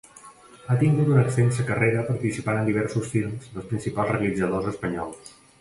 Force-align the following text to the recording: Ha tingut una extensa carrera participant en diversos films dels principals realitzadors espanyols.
Ha 0.67 0.77
tingut 0.83 1.11
una 1.15 1.19
extensa 1.25 1.65
carrera 1.67 2.07
participant 2.09 2.63
en 2.63 2.67
diversos 2.71 3.07
films 3.13 3.49
dels 3.53 3.71
principals 3.75 4.15
realitzadors 4.17 4.73
espanyols. 4.77 5.35